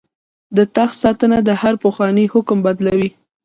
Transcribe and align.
د 0.57 0.59
تخت 0.75 0.95
ساتنه 1.03 1.37
هر 1.61 1.73
پخوانی 1.83 2.25
حکم 2.33 2.57
بدلوي. 2.65 3.09